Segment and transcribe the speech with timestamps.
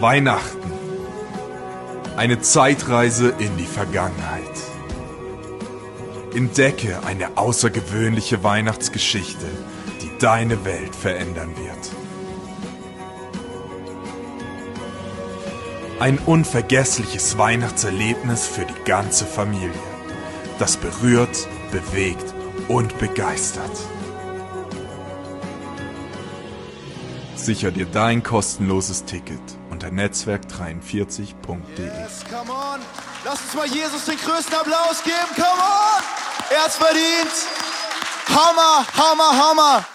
[0.00, 0.70] Weihnachten.
[2.16, 4.42] Eine Zeitreise in die Vergangenheit.
[6.34, 9.46] Entdecke eine außergewöhnliche Weihnachtsgeschichte,
[10.02, 11.90] die deine Welt verändern wird.
[15.98, 19.70] Ein unvergessliches Weihnachtserlebnis für die ganze Familie,
[20.58, 22.34] das berührt, bewegt
[22.68, 23.78] und begeistert.
[27.34, 29.40] Sicher dir dein kostenloses Ticket
[29.76, 31.84] unter netzwerk43.de.
[31.84, 32.80] Yes, come on.
[33.26, 35.28] Lass uns mal Jesus den größten Applaus geben.
[35.34, 36.02] Come on.
[36.48, 37.30] Er hat's verdient.
[38.26, 39.86] Hammer, Hammer, Hammer.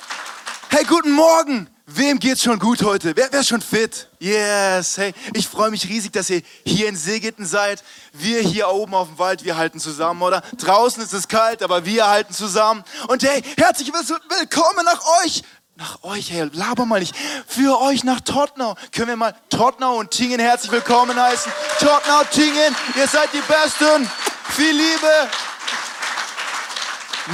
[0.70, 1.68] Hey, guten Morgen.
[1.88, 3.16] Wem geht's schon gut heute?
[3.16, 4.08] Wer, wer ist schon fit?
[4.20, 7.84] Yes, hey, ich freue mich riesig, dass ihr hier in Segeten seid.
[8.14, 10.42] Wir hier oben auf dem Wald, wir halten zusammen, oder?
[10.58, 12.84] Draußen ist es kalt, aber wir halten zusammen.
[13.08, 15.42] Und hey, herzlich willkommen nach euch
[15.76, 17.16] nach euch, hey, laber mal nicht.
[17.48, 18.76] Für euch nach Tottenau.
[18.92, 21.52] Können wir mal Tottenau und Tingen herzlich willkommen heißen.
[21.80, 24.10] Tottenau, Tingen, ihr seid die Besten.
[24.50, 25.30] Viel Liebe.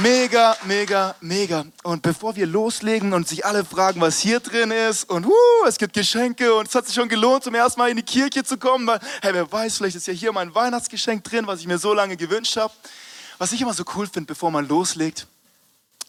[0.02, 1.64] Mega, mega, mega.
[1.82, 5.32] Und bevor wir loslegen und sich alle fragen, was hier drin ist und uh,
[5.66, 8.44] es gibt Geschenke und es hat sich schon gelohnt, zum ersten Mal in die Kirche
[8.44, 11.66] zu kommen, weil, hey, wer weiß, vielleicht ist ja hier mein Weihnachtsgeschenk drin, was ich
[11.66, 12.72] mir so lange gewünscht habe.
[13.38, 15.26] Was ich immer so cool finde, bevor man loslegt,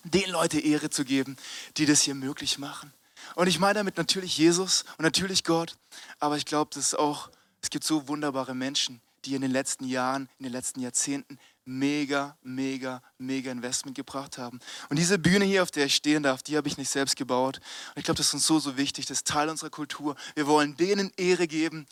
[0.03, 1.38] den Leute Ehre zu geben,
[1.78, 2.94] die das hier möglich machen.
[3.36, 5.75] Und ich meine damit natürlich Jesus und natürlich Gott,
[6.19, 7.30] aber ich glaube, dass auch,
[7.61, 12.36] es gibt so wunderbare Menschen, die in den letzten Jahren, in den letzten Jahrzehnten mega,
[12.42, 14.59] mega, mega Investment gebracht haben.
[14.89, 17.59] Und diese Bühne hier, auf der ich stehen darf, die habe ich nicht selbst gebaut.
[17.89, 20.16] Und ich glaube, das ist uns so, so wichtig, das ist Teil unserer Kultur.
[20.36, 21.86] Wir wollen denen Ehre geben,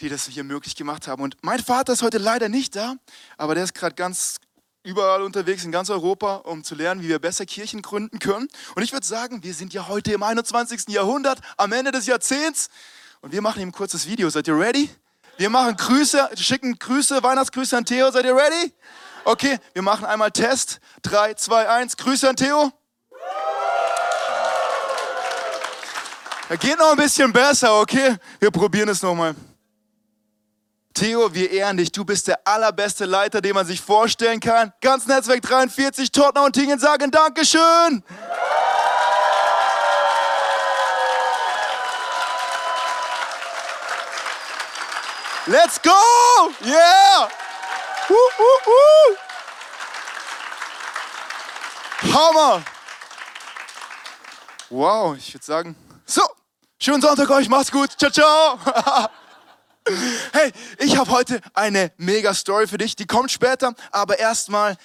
[0.00, 1.22] die das hier möglich gemacht haben.
[1.22, 2.96] Und mein Vater ist heute leider nicht da,
[3.36, 4.40] aber der ist gerade ganz
[4.84, 8.48] überall unterwegs in ganz Europa, um zu lernen, wie wir besser Kirchen gründen können.
[8.74, 10.88] Und ich würde sagen, wir sind ja heute im 21.
[10.88, 12.68] Jahrhundert, am Ende des Jahrzehnts.
[13.20, 14.28] Und wir machen ihm ein kurzes Video.
[14.30, 14.90] Seid ihr ready?
[15.36, 18.10] Wir machen Grüße, schicken Grüße, Weihnachtsgrüße an Theo.
[18.10, 18.72] Seid ihr ready?
[19.24, 20.80] Okay, wir machen einmal Test.
[21.02, 21.96] 3, 2, 1.
[21.96, 22.72] Grüße an Theo.
[26.48, 28.16] Er geht noch ein bisschen besser, okay?
[28.40, 29.34] Wir probieren es nochmal.
[30.94, 31.92] Theo, wir ehren dich.
[31.92, 34.72] Du bist der allerbeste Leiter, den man sich vorstellen kann.
[34.80, 38.04] Ganz Netzwerk 43, Tottenham und Tingen sagen Dankeschön.
[45.46, 45.90] Let's go!
[46.64, 47.28] Yeah!
[48.08, 49.16] Uh, uh, uh.
[52.14, 52.62] Hammer!
[54.70, 55.76] Wow, ich würde sagen,
[56.06, 56.22] so,
[56.78, 58.58] schönen Sonntag euch, macht's gut, ciao, ciao!
[60.32, 64.76] Hey, ich habe heute eine mega Story für dich, die kommt später, aber erstmal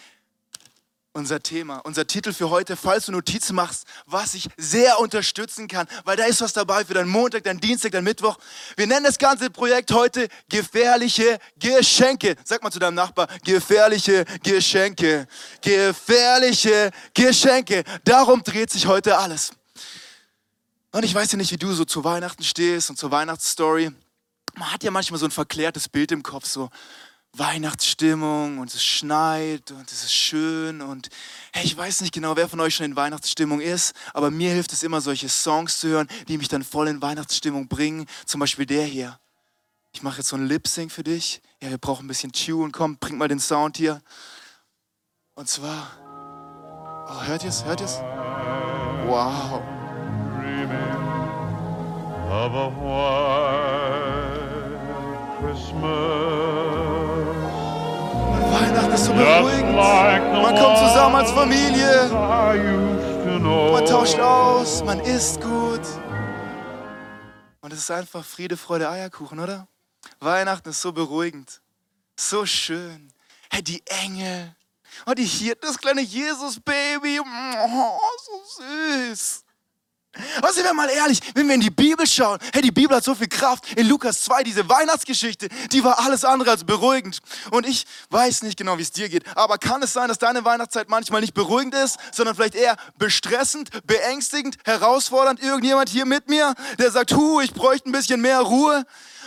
[1.14, 5.88] unser Thema, unser Titel für heute, falls du Notizen machst, was ich sehr unterstützen kann,
[6.04, 8.38] weil da ist was dabei für deinen Montag, deinen Dienstag, deinen Mittwoch.
[8.76, 12.36] Wir nennen das ganze Projekt heute gefährliche Geschenke.
[12.44, 15.28] Sag mal zu deinem Nachbar, gefährliche Geschenke.
[15.62, 17.84] Gefährliche Geschenke.
[18.04, 19.52] Darum dreht sich heute alles.
[20.92, 23.92] Und ich weiß ja nicht, wie du so zu Weihnachten stehst und zur Weihnachtsstory
[24.58, 26.70] man hat ja manchmal so ein verklärtes Bild im Kopf, so
[27.34, 31.10] Weihnachtsstimmung und es schneit und es ist schön und
[31.54, 34.74] hey, ich weiß nicht genau, wer von euch schon in Weihnachtsstimmung ist, aber mir hilft
[34.74, 38.08] es immer, solche Songs zu hören, die mich dann voll in Weihnachtsstimmung bringen.
[38.26, 39.20] Zum Beispiel der hier.
[39.94, 41.42] Ich mache jetzt so ein Lip-Sync für dich.
[41.62, 42.72] Ja, wir brauchen ein bisschen Tune.
[42.72, 44.02] Komm, bring mal den Sound hier.
[45.36, 45.92] Und zwar,
[47.08, 47.64] oh, hört ihr es?
[47.66, 48.00] Hört ihr es?
[49.08, 49.62] Wow.
[52.30, 54.07] Of a
[58.52, 59.76] Weihnachten ist so beruhigend.
[59.76, 62.10] Man kommt zusammen als Familie.
[63.72, 65.82] Man tauscht aus, man isst gut.
[67.62, 69.68] Und es ist einfach Friede, Freude, Eierkuchen, oder?
[70.20, 71.62] Weihnachten ist so beruhigend.
[72.20, 73.14] So schön.
[73.52, 74.56] Hey, die Engel.
[75.06, 77.20] Oh, die hier, das kleine Jesus-Baby.
[77.20, 79.44] Oh, so süß.
[80.38, 83.04] Aber sind wir mal ehrlich, wenn wir in die Bibel schauen, hey, die Bibel hat
[83.04, 83.74] so viel Kraft.
[83.74, 87.20] In Lukas 2, diese Weihnachtsgeschichte, die war alles andere als beruhigend.
[87.52, 90.44] Und ich weiß nicht genau, wie es dir geht, aber kann es sein, dass deine
[90.46, 95.42] Weihnachtszeit manchmal nicht beruhigend ist, sondern vielleicht eher bestressend, beängstigend, herausfordernd?
[95.42, 98.86] Irgendjemand hier mit mir, der sagt, hu, ich bräuchte ein bisschen mehr Ruhe.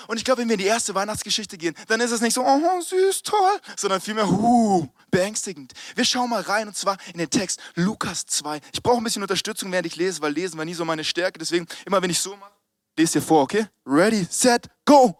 [0.08, 2.44] Und ich glaube, wenn wir in die erste Weihnachtsgeschichte gehen, dann ist es nicht so,
[2.44, 5.72] oh, süß, toll, sondern vielmehr, huh, beängstigend.
[5.94, 8.60] Wir schauen mal rein und zwar in den Text Lukas 2.
[8.72, 11.38] Ich brauche ein bisschen Unterstützung, während ich lese, weil lesen war nie so meine Stärke.
[11.38, 12.52] Deswegen, immer wenn ich so mache,
[12.96, 13.66] lese dir vor, okay?
[13.86, 15.16] Ready, set, go!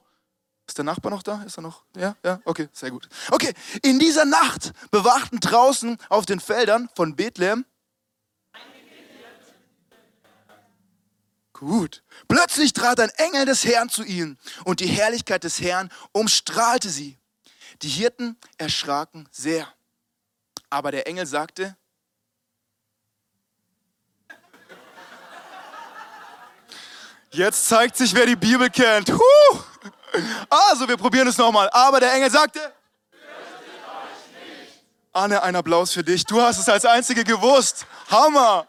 [0.66, 1.42] Ist der Nachbar noch da?
[1.42, 1.82] Ist er noch?
[1.96, 3.08] Ja, ja, okay, sehr gut.
[3.31, 3.52] Okay,
[3.82, 7.64] in dieser Nacht bewachten draußen auf den Feldern von Bethlehem
[11.60, 12.02] Gut.
[12.26, 17.19] Plötzlich trat ein Engel des Herrn zu ihnen und die Herrlichkeit des Herrn umstrahlte sie.
[17.82, 19.69] Die Hirten erschraken sehr.
[20.70, 21.76] Aber der Engel sagte,
[27.32, 29.08] Jetzt zeigt sich, wer die Bibel kennt.
[29.08, 29.61] Huh!
[30.49, 31.70] Also, wir probieren es nochmal.
[31.70, 32.61] Aber der Engel sagte,
[35.12, 36.25] Anne, ein Applaus für dich.
[36.25, 37.87] Du hast es als Einzige gewusst.
[38.11, 38.67] Hammer.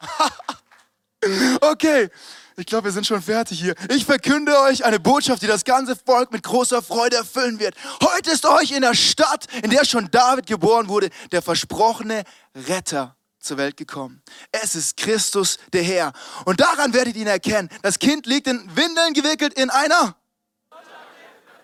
[1.62, 2.10] okay,
[2.58, 3.76] ich glaube, wir sind schon fertig hier.
[3.90, 7.76] Ich verkünde euch eine Botschaft, die das ganze Volk mit großer Freude erfüllen wird.
[8.02, 12.24] Heute ist euch in der Stadt, in der schon David geboren wurde, der versprochene
[12.56, 14.22] Retter zur Welt gekommen.
[14.52, 16.14] Es ist Christus, der Herr.
[16.46, 17.70] Und daran werdet ihr ihn erkennen.
[17.82, 20.16] Das Kind liegt in Windeln gewickelt in einer.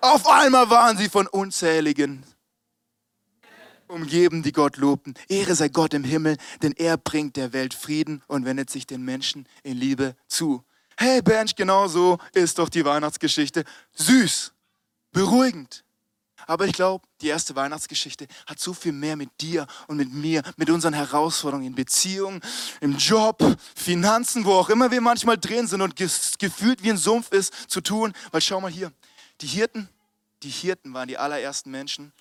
[0.02, 2.24] Auf einmal waren sie von unzähligen
[3.88, 5.14] umgeben, die Gott lobten.
[5.30, 9.04] Ehre sei Gott im Himmel, denn er bringt der Welt Frieden und wendet sich den
[9.04, 10.64] Menschen in Liebe zu.
[11.00, 13.64] Hey Bench, genau so ist doch die Weihnachtsgeschichte.
[13.94, 14.52] Süß,
[15.12, 15.84] beruhigend.
[16.48, 20.42] Aber ich glaube, die erste Weihnachtsgeschichte hat so viel mehr mit dir und mit mir,
[20.56, 22.42] mit unseren Herausforderungen in Beziehungen,
[22.82, 23.44] im Job,
[23.76, 27.82] Finanzen, wo auch immer wir manchmal drin sind und gefühlt wie ein Sumpf ist, zu
[27.82, 28.14] tun.
[28.32, 28.92] Weil schau mal hier,
[29.42, 29.90] die Hirten,
[30.42, 32.12] die Hirten waren die allerersten Menschen,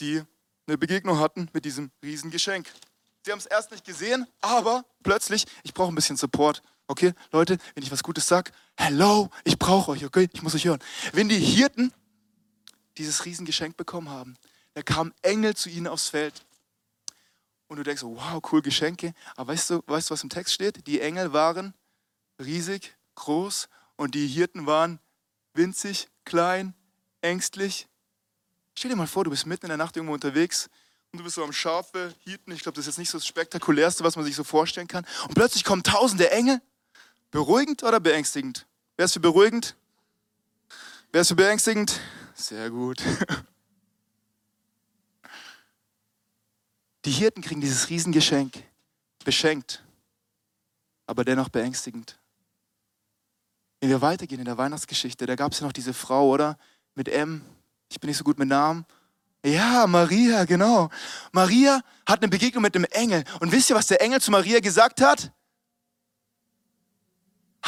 [0.00, 0.22] die
[0.66, 2.70] eine Begegnung hatten mit diesem Riesengeschenk.
[3.24, 6.62] Sie haben es erst nicht gesehen, aber plötzlich, ich brauche ein bisschen Support.
[6.88, 10.64] Okay, Leute, wenn ich was Gutes sage, hello, ich brauche euch, okay, ich muss euch
[10.64, 10.80] hören.
[11.12, 11.92] Wenn die Hirten
[12.96, 14.36] dieses Riesengeschenk bekommen haben,
[14.74, 16.44] da kamen Engel zu ihnen aufs Feld.
[17.68, 19.12] Und du denkst, wow, cool, Geschenke.
[19.36, 20.86] Aber weißt du, weißt du, was im Text steht?
[20.86, 21.74] Die Engel waren
[22.42, 24.98] riesig, groß und die Hirten waren
[25.52, 26.74] winzig, klein,
[27.20, 27.88] ängstlich
[28.78, 30.70] Stell dir mal vor, du bist mitten in der Nacht irgendwo unterwegs
[31.10, 32.52] und du bist so am Schafe hieten.
[32.52, 35.04] Ich glaube, das ist jetzt nicht so das Spektakulärste, was man sich so vorstellen kann.
[35.24, 36.60] Und plötzlich kommen tausende Engel.
[37.30, 38.66] Beruhigend oder beängstigend?
[38.96, 39.76] Wer ist für beruhigend?
[41.12, 42.00] Wer ist für beängstigend?
[42.34, 43.02] Sehr gut.
[47.04, 48.64] Die Hirten kriegen dieses Riesengeschenk.
[49.24, 49.82] Beschenkt,
[51.06, 52.18] aber dennoch beängstigend.
[53.80, 56.58] Wenn wir weitergehen in der Weihnachtsgeschichte, da gab es ja noch diese Frau, oder?
[56.94, 57.44] Mit M,
[57.90, 58.86] ich bin nicht so gut mit Namen.
[59.44, 60.88] Ja, Maria, genau.
[61.32, 63.24] Maria hat eine Begegnung mit dem Engel.
[63.40, 65.30] Und wisst ihr, was der Engel zu Maria gesagt hat?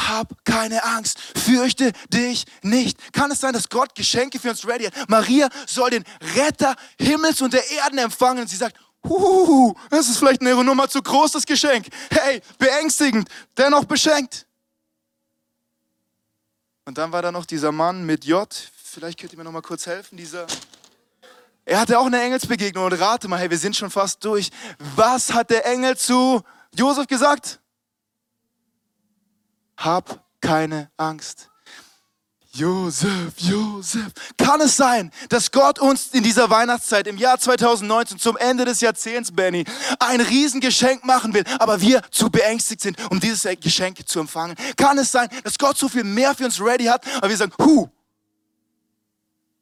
[0.08, 3.12] Hab keine Angst, fürchte dich nicht.
[3.12, 5.08] Kann es sein, dass Gott Geschenke für uns ready hat?
[5.08, 6.04] Maria soll den
[6.36, 8.42] Retter Himmels und der Erden empfangen.
[8.42, 11.86] Und sie sagt, Huhuhu, das ist vielleicht eine Nummer zu groß, das Geschenk.
[12.10, 14.46] Hey, beängstigend, dennoch beschenkt.
[16.84, 18.52] Und dann war da noch dieser Mann mit J,
[18.84, 20.46] vielleicht könnt ihr mir noch mal kurz helfen, dieser
[21.64, 24.50] er hatte auch eine Engelsbegegnung und rate mal, hey, wir sind schon fast durch.
[24.96, 26.42] Was hat der Engel zu
[26.74, 27.60] Josef gesagt?
[29.80, 31.50] Hab keine Angst.
[32.52, 34.12] Josef, Josef.
[34.36, 38.80] Kann es sein, dass Gott uns in dieser Weihnachtszeit im Jahr 2019 zum Ende des
[38.80, 39.64] Jahrzehnts, Benny,
[40.00, 44.56] ein Riesengeschenk machen will, aber wir zu beängstigt sind, um dieses Geschenk zu empfangen?
[44.76, 47.52] Kann es sein, dass Gott so viel mehr für uns ready hat, aber wir sagen,
[47.60, 47.88] hu,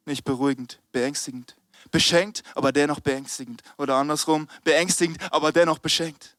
[0.06, 1.54] nicht beruhigend, beängstigend.
[1.90, 3.62] Beschenkt, aber dennoch beängstigend.
[3.76, 6.36] Oder andersrum, beängstigend, aber dennoch beschenkt.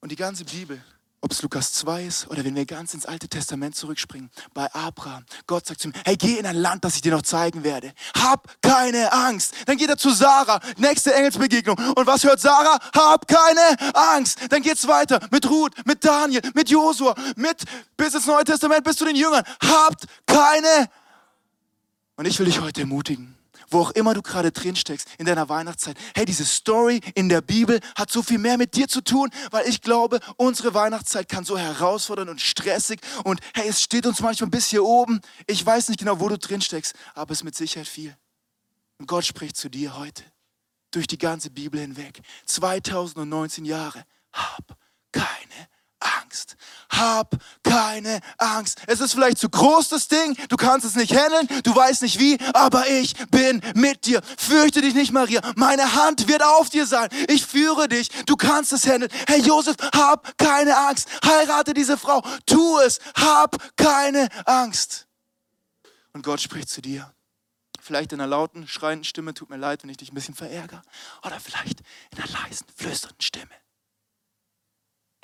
[0.00, 0.82] Und die ganze Bibel,
[1.22, 5.24] ob es Lukas 2 ist oder wenn wir ganz ins Alte Testament zurückspringen, bei Abraham,
[5.46, 7.94] Gott sagt zu ihm, hey, geh in ein Land, das ich dir noch zeigen werde.
[8.14, 9.54] Hab keine Angst.
[9.66, 11.78] Dann geht er zu Sarah, nächste Engelsbegegnung.
[11.96, 12.78] Und was hört Sarah?
[12.94, 14.38] Hab keine Angst.
[14.50, 17.62] Dann geht's weiter mit Ruth, mit Daniel, mit Josua, mit
[17.96, 19.44] bis ins Neue Testament, bis zu den Jüngern.
[19.62, 20.90] Habt keine Angst.
[22.16, 23.36] Und ich will dich heute ermutigen,
[23.68, 25.96] wo auch immer du gerade drin steckst in deiner Weihnachtszeit.
[26.14, 29.68] Hey, diese Story in der Bibel hat so viel mehr mit dir zu tun, weil
[29.68, 34.50] ich glaube, unsere Weihnachtszeit kann so herausfordernd und stressig und hey, es steht uns manchmal
[34.50, 35.20] bis hier oben.
[35.46, 38.16] Ich weiß nicht genau, wo du drin steckst, aber es ist mit Sicherheit viel.
[38.98, 40.24] Und Gott spricht zu dir heute
[40.92, 42.20] durch die ganze Bibel hinweg.
[42.46, 44.04] 2019 Jahre.
[46.92, 48.80] Hab keine Angst.
[48.86, 50.36] Es ist vielleicht zu groß, das Ding.
[50.48, 51.48] Du kannst es nicht handeln.
[51.62, 52.38] Du weißt nicht wie.
[52.52, 54.20] Aber ich bin mit dir.
[54.36, 55.40] Fürchte dich nicht, Maria.
[55.56, 57.08] Meine Hand wird auf dir sein.
[57.28, 58.08] Ich führe dich.
[58.26, 59.10] Du kannst es handeln.
[59.26, 61.08] Herr Josef, hab keine Angst.
[61.24, 62.22] Heirate diese Frau.
[62.46, 63.00] Tu es.
[63.16, 65.06] Hab keine Angst.
[66.12, 67.12] Und Gott spricht zu dir.
[67.80, 69.34] Vielleicht in einer lauten, schreienden Stimme.
[69.34, 70.82] Tut mir leid, wenn ich dich ein bisschen verärgere.
[71.24, 71.80] Oder vielleicht
[72.10, 73.62] in einer leisen, flüsternden Stimme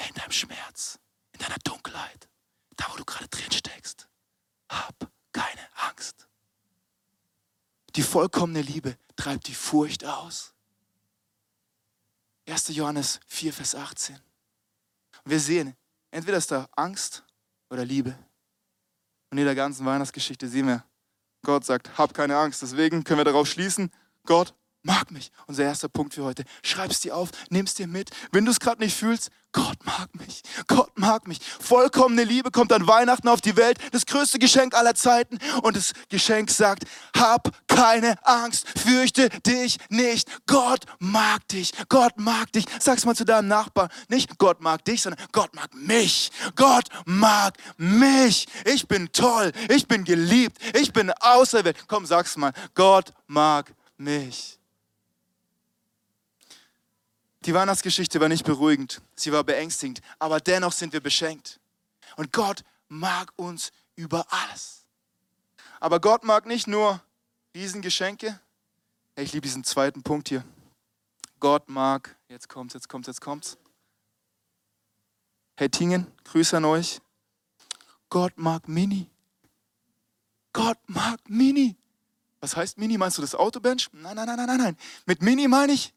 [0.07, 0.99] in deinem Schmerz,
[1.39, 2.29] in deiner Dunkelheit,
[2.77, 4.09] da wo du gerade drin steckst.
[4.69, 6.27] Hab keine Angst.
[7.95, 10.53] Die vollkommene Liebe treibt die Furcht aus.
[12.47, 12.69] 1.
[12.69, 14.17] Johannes 4, Vers 18.
[15.25, 15.77] Und wir sehen,
[16.11, 17.25] entweder ist da Angst
[17.71, 18.17] oder Liebe.
[19.31, 20.85] Und in der ganzen Weihnachtsgeschichte sehen wir,
[21.43, 22.63] Gott sagt, hab keine Angst.
[22.63, 23.93] Deswegen können wir darauf schließen,
[24.25, 24.55] Gott
[24.89, 25.31] mag mich.
[25.47, 26.45] Unser erster Punkt für heute.
[26.63, 28.11] Schreib's dir auf, nimm's dir mit.
[28.33, 30.43] Wenn du es gerade nicht fühlst, Gott mag mich.
[30.67, 31.41] Gott mag mich.
[31.61, 33.79] Vollkommene Liebe kommt an Weihnachten auf die Welt.
[33.93, 35.39] Das größte Geschenk aller Zeiten.
[35.63, 36.85] Und das Geschenk sagt,
[37.17, 40.29] hab keine Angst, fürchte dich nicht.
[40.47, 41.73] Gott mag dich.
[41.89, 42.65] Gott mag dich.
[42.81, 43.91] Sag's mal zu deinem Nachbarn.
[44.09, 46.31] Nicht Gott mag dich, sondern Gott mag mich.
[46.57, 48.47] Gott mag mich.
[48.65, 49.53] Ich bin toll.
[49.69, 50.59] Ich bin geliebt.
[50.75, 51.77] Ich bin auserwählt.
[51.89, 52.53] Komm, sag's mal.
[52.75, 54.58] Gott mag mich.
[57.43, 61.61] Die Weihnachtsgeschichte war nicht beruhigend, sie war beängstigend, aber dennoch sind wir beschenkt.
[62.17, 64.85] Und Gott mag uns über alles.
[65.81, 67.01] Aber Gott mag nicht nur
[67.55, 68.41] Riesengeschenke.
[69.17, 70.45] Ich liebe diesen zweiten Punkt hier.
[71.41, 73.57] Gott mag, jetzt kommt's, jetzt kommt's, jetzt kommt's.
[75.57, 77.01] Hey Tingen, Grüße an euch.
[78.11, 79.09] Gott mag Mini.
[80.53, 81.77] Gott mag Mini.
[82.41, 82.97] Was heißt Mini?
[82.97, 83.89] Meinst du das Autobench?
[83.93, 84.77] Nein, nein, nein, nein, nein.
[85.07, 85.93] Mit Mini meine ich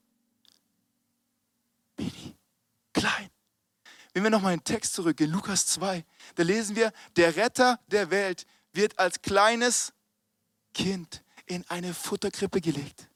[2.01, 2.35] mini,
[2.93, 3.29] klein.
[4.13, 6.03] Wenn wir nochmal in den Text zurückgehen, Lukas 2,
[6.35, 9.93] da lesen wir, der Retter der Welt wird als kleines
[10.73, 13.07] Kind in eine Futterkrippe gelegt.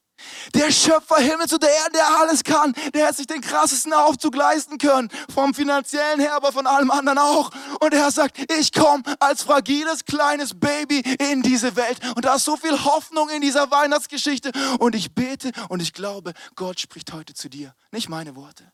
[0.54, 4.36] Der Schöpfer Himmels und der Erde, der alles kann, der hat sich den krassesten Aufzug
[4.36, 7.52] leisten können, vom finanziellen her, aber von allem anderen auch.
[7.82, 12.00] Und er sagt, ich komme als fragiles kleines Baby in diese Welt.
[12.16, 14.52] Und da ist so viel Hoffnung in dieser Weihnachtsgeschichte.
[14.80, 17.76] Und ich bete und ich glaube, Gott spricht heute zu dir.
[17.92, 18.72] Nicht meine Worte.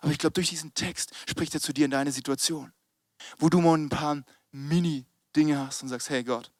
[0.00, 2.72] Aber ich glaube, durch diesen Text spricht er zu dir in deine Situation,
[3.38, 6.50] wo du mal ein paar Mini-Dinge hast und sagst, hey Gott,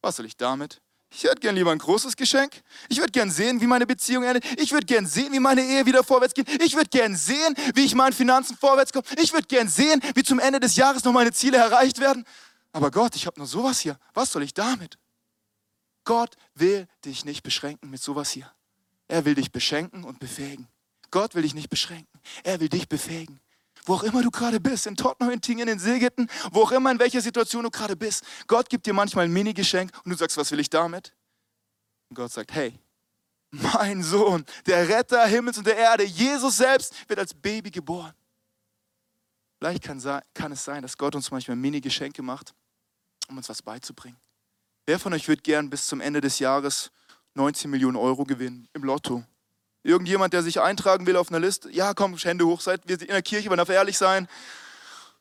[0.00, 0.80] was soll ich damit?
[1.10, 2.62] Ich hätte gern lieber ein großes Geschenk.
[2.88, 4.44] Ich würde gern sehen, wie meine Beziehung endet.
[4.60, 6.62] Ich würde gern sehen, wie meine Ehe wieder vorwärts geht.
[6.62, 9.04] Ich würde gern sehen, wie ich meinen Finanzen vorwärts komme.
[9.18, 12.24] Ich würde gern sehen, wie zum Ende des Jahres noch meine Ziele erreicht werden.
[12.72, 13.98] Aber Gott, ich habe nur sowas hier.
[14.14, 14.98] Was soll ich damit?
[16.04, 18.52] Gott will dich nicht beschränken mit sowas hier.
[19.08, 20.68] Er will dich beschenken und befähigen.
[21.10, 22.15] Gott will dich nicht beschränken.
[22.42, 23.40] Er will dich befähigen.
[23.84, 26.90] Wo auch immer du gerade bist, in Tottenham, in Tingen, in Segeten, wo auch immer,
[26.90, 28.24] in welcher Situation du gerade bist.
[28.48, 31.14] Gott gibt dir manchmal ein Mini-Geschenk und du sagst, was will ich damit?
[32.08, 32.78] Und Gott sagt, hey,
[33.50, 38.12] mein Sohn, der Retter Himmels und der Erde, Jesus selbst wird als Baby geboren.
[39.58, 40.02] Vielleicht kann,
[40.34, 42.54] kann es sein, dass Gott uns manchmal Mini-Geschenke macht,
[43.28, 44.18] um uns was beizubringen.
[44.84, 46.90] Wer von euch wird gern bis zum Ende des Jahres
[47.34, 49.24] 19 Millionen Euro gewinnen im Lotto?
[49.86, 51.70] Irgendjemand, der sich eintragen will auf einer Liste?
[51.70, 54.28] Ja, komm, Hände hoch, seid wir in der Kirche, man darf ehrlich sein.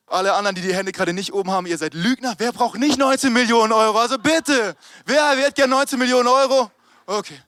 [0.08, 2.34] Alle anderen, die die Hände gerade nicht oben haben, ihr seid Lügner.
[2.40, 4.00] Wer braucht nicht 19 Millionen Euro?
[4.00, 6.72] Also bitte, wer wird gern 19 Millionen Euro?
[7.06, 7.40] Okay.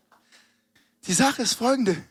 [1.08, 2.04] Die Sache ist folgende.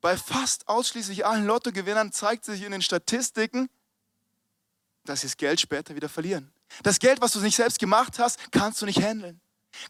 [0.00, 3.68] Bei fast ausschließlich allen Lottogewinnern zeigt sich in den Statistiken,
[5.04, 6.50] dass sie das Geld später wieder verlieren.
[6.82, 9.40] Das Geld, was du nicht selbst gemacht hast, kannst du nicht handeln.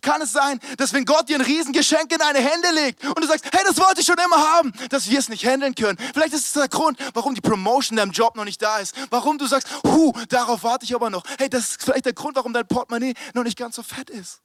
[0.01, 3.27] Kann es sein, dass wenn Gott dir ein Riesengeschenk in deine Hände legt und du
[3.27, 5.99] sagst, hey, das wollte ich schon immer haben, dass wir es nicht handeln können.
[6.15, 8.95] Vielleicht ist es der Grund, warum die Promotion in deinem Job noch nicht da ist.
[9.11, 11.25] Warum du sagst, hu, darauf warte ich aber noch.
[11.39, 14.41] Hey, das ist vielleicht der Grund, warum dein Portemonnaie noch nicht ganz so fett ist.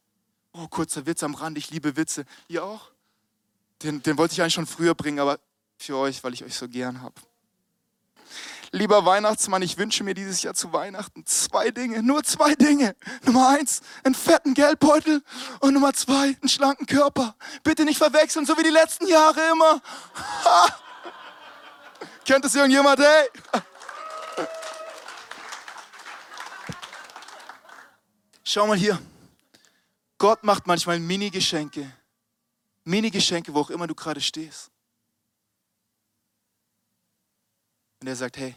[0.53, 2.25] Oh, kurzer Witz am Rand, ich liebe Witze.
[2.47, 2.91] Ihr auch?
[3.83, 5.39] Den, den wollte ich eigentlich schon früher bringen, aber
[5.77, 7.15] für euch, weil ich euch so gern habe.
[8.73, 12.95] Lieber Weihnachtsmann, ich wünsche mir dieses Jahr zu Weihnachten zwei Dinge, nur zwei Dinge.
[13.23, 15.21] Nummer eins, einen fetten Geldbeutel
[15.59, 17.35] und Nummer zwei, einen schlanken Körper.
[17.63, 19.81] Bitte nicht verwechseln, so wie die letzten Jahre immer.
[20.45, 20.79] Ha!
[22.23, 23.29] Kennt das irgendjemand, hey?
[28.43, 29.01] Schau mal hier.
[30.17, 31.91] Gott macht manchmal Mini-Geschenke.
[32.85, 34.71] Mini-Geschenke, wo auch immer du gerade stehst.
[37.99, 38.55] Und er sagt, hey,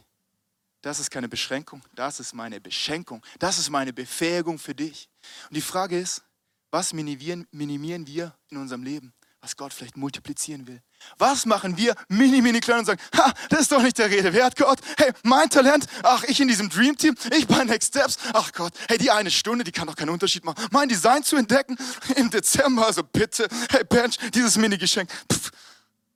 [0.84, 5.08] das ist keine Beschränkung, das ist meine Beschenkung, das ist meine Befähigung für dich.
[5.48, 6.22] Und die Frage ist,
[6.70, 10.82] was minimieren, minimieren wir in unserem Leben, was Gott vielleicht multiplizieren will?
[11.16, 14.34] Was machen wir mini, mini klein und sagen, ha, das ist doch nicht der Rede
[14.34, 14.78] wert, Gott.
[14.98, 18.74] Hey, mein Talent, ach, ich in diesem Dream Team, ich bei Next Steps, ach Gott,
[18.88, 20.66] hey, die eine Stunde, die kann doch keinen Unterschied machen.
[20.70, 21.78] Mein Design zu entdecken
[22.16, 25.08] im Dezember, also bitte, hey, Bench, dieses Mini-Geschenk,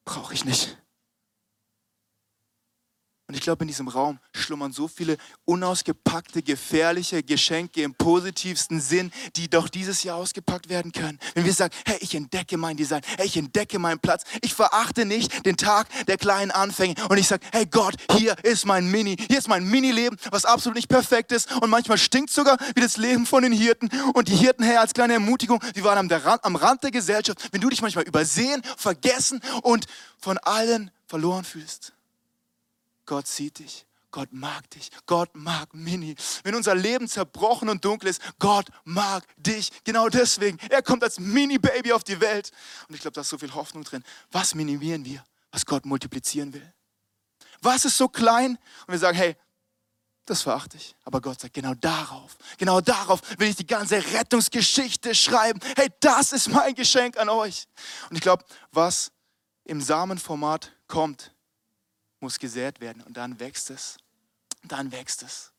[0.04, 0.76] brauche ich nicht.
[3.28, 9.12] Und ich glaube, in diesem Raum schlummern so viele unausgepackte, gefährliche Geschenke im positivsten Sinn,
[9.36, 11.18] die doch dieses Jahr ausgepackt werden können.
[11.34, 15.04] Wenn wir sagen, hey, ich entdecke mein Design, hey, ich entdecke meinen Platz, ich verachte
[15.04, 19.16] nicht den Tag der kleinen Anfänge und ich sage, hey Gott, hier ist mein Mini,
[19.28, 22.96] hier ist mein Mini-Leben, was absolut nicht perfekt ist und manchmal stinkt sogar wie das
[22.96, 26.42] Leben von den Hirten und die Hirten, hey, als kleine Ermutigung, die waren am Rand,
[26.46, 27.46] am Rand der Gesellschaft.
[27.52, 29.84] Wenn du dich manchmal übersehen, vergessen und
[30.18, 31.92] von allen verloren fühlst
[33.08, 33.86] Gott sieht dich.
[34.10, 34.90] Gott mag dich.
[35.06, 36.14] Gott mag Mini.
[36.42, 39.70] Wenn unser Leben zerbrochen und dunkel ist, Gott mag dich.
[39.84, 40.58] Genau deswegen.
[40.68, 42.52] Er kommt als Mini-Baby auf die Welt.
[42.86, 44.04] Und ich glaube, da ist so viel Hoffnung drin.
[44.30, 46.74] Was minimieren wir, was Gott multiplizieren will?
[47.62, 48.58] Was ist so klein?
[48.86, 49.36] Und wir sagen, hey,
[50.26, 50.94] das verachte ich.
[51.04, 55.60] Aber Gott sagt, genau darauf, genau darauf will ich die ganze Rettungsgeschichte schreiben.
[55.76, 57.66] Hey, das ist mein Geschenk an euch.
[58.10, 59.12] Und ich glaube, was
[59.64, 61.32] im Samenformat kommt,
[62.20, 63.96] muss gesät werden und dann wächst es.
[64.64, 65.52] Dann wächst es.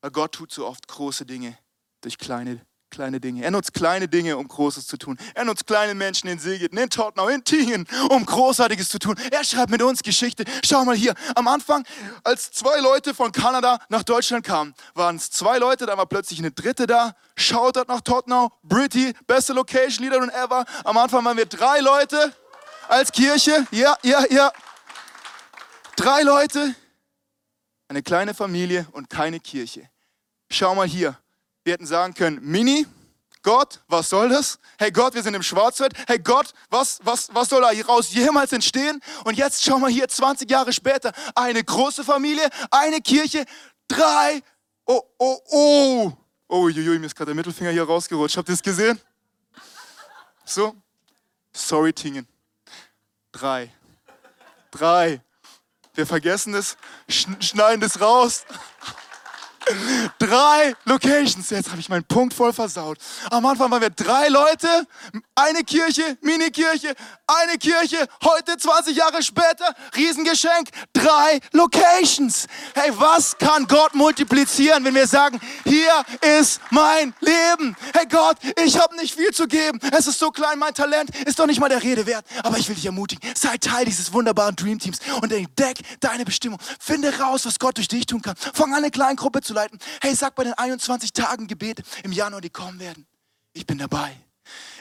[0.00, 1.58] Weil Gott tut so oft große Dinge
[2.00, 3.44] durch kleine kleine Dinge.
[3.44, 5.18] Er nutzt kleine Dinge, um Großes zu tun.
[5.34, 9.14] Er nutzt kleine Menschen in Segeten, in Tottenau, in Tingen, um Großartiges zu tun.
[9.30, 10.44] Er schreibt mit uns Geschichte.
[10.64, 11.84] Schau mal hier, am Anfang,
[12.24, 16.38] als zwei Leute von Kanada nach Deutschland kamen, waren es zwei Leute, dann war plötzlich
[16.38, 17.14] eine dritte da.
[17.36, 20.64] Shoutout nach Tottenau, Britty, beste Location, Leader und ever.
[20.84, 22.32] Am Anfang waren wir drei Leute
[22.88, 23.66] als Kirche.
[23.70, 24.50] Ja, ja, ja.
[25.98, 26.76] Drei Leute,
[27.88, 29.90] eine kleine Familie und keine Kirche.
[30.48, 31.18] Schau mal hier,
[31.64, 32.86] wir hätten sagen können, Mini,
[33.42, 34.60] Gott, was soll das?
[34.78, 35.94] Hey Gott, wir sind im Schwarzwald.
[36.06, 39.00] Hey Gott, was, was, was soll da hieraus jemals entstehen?
[39.24, 43.44] Und jetzt schau mal hier, 20 Jahre später, eine große Familie, eine Kirche,
[43.88, 44.40] drei,
[44.86, 46.12] oh, oh, oh.
[46.46, 48.36] Oh, jui, mir ist gerade der Mittelfinger hier rausgerutscht.
[48.36, 49.00] Habt ihr es gesehen?
[50.44, 50.76] So,
[51.52, 52.28] sorry, Tingen.
[53.32, 53.72] Drei.
[54.70, 55.22] Drei.
[55.98, 56.76] Wir vergessen es,
[57.08, 58.44] schneiden es raus.
[60.18, 61.48] Drei Locations.
[61.50, 62.98] Jetzt habe ich meinen Punkt voll versaut.
[63.30, 64.86] Am Anfang waren wir drei Leute,
[65.34, 66.94] eine Kirche, Mini-Kirche,
[67.26, 68.06] eine Kirche.
[68.24, 72.46] Heute, 20 Jahre später, Riesengeschenk, drei Locations.
[72.74, 76.04] Hey, was kann Gott multiplizieren, wenn wir sagen, hier
[76.38, 77.76] ist mein Leben.
[77.94, 79.78] Hey Gott, ich habe nicht viel zu geben.
[79.92, 82.24] Es ist so klein, mein Talent ist doch nicht mal der Rede wert.
[82.42, 86.58] Aber ich will dich ermutigen, sei Teil dieses wunderbaren Dream Teams und entdeck deine Bestimmung.
[86.80, 88.36] Finde raus, was Gott durch dich tun kann.
[88.36, 89.78] Fang an, eine kleine Gruppe zu leiten.
[90.00, 93.06] Hey, sag bei den 21 Tagen Gebet im Januar, die kommen werden.
[93.52, 94.16] Ich bin dabei.